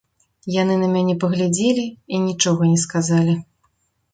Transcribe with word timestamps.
Яны 0.61 0.77
на 0.83 0.87
мяне 0.95 1.15
паглядзелі 1.23 1.83
і 1.91 2.15
нічога 2.25 2.61
не 2.73 2.79
сказалі. 2.85 3.37